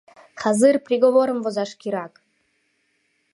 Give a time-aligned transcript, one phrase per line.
[0.41, 2.13] Хазыр приговорым возаш кирак!